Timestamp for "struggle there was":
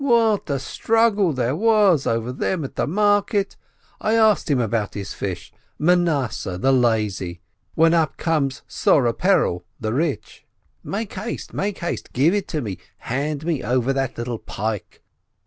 0.57-2.07